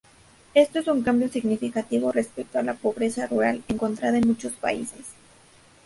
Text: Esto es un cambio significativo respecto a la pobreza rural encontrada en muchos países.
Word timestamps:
Esto 0.55 0.79
es 0.79 0.87
un 0.87 1.03
cambio 1.03 1.29
significativo 1.29 2.11
respecto 2.11 2.57
a 2.57 2.63
la 2.63 2.73
pobreza 2.73 3.27
rural 3.27 3.61
encontrada 3.67 4.17
en 4.17 4.27
muchos 4.29 4.53
países. 4.53 5.11